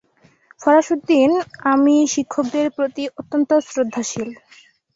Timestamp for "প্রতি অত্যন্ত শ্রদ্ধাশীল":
2.77-4.29